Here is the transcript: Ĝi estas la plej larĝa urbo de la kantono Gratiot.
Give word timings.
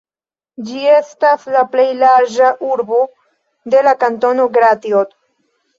Ĝi 0.69 0.79
estas 0.93 1.45
la 1.57 1.63
plej 1.75 1.85
larĝa 1.99 2.49
urbo 2.73 3.05
de 3.75 3.87
la 3.91 3.97
kantono 4.07 4.53
Gratiot. 4.59 5.19